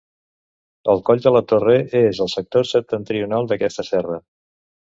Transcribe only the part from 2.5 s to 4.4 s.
septentrional d'aquesta serra.